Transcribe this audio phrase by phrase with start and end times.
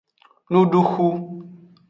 [0.51, 1.05] Nuduxu.